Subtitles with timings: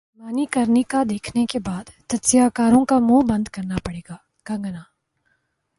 [0.19, 4.81] منیکارنیکا دیکھنے کے بعد تجزیہ کاروں کو منہ بند کرنا پڑے گا کنگنا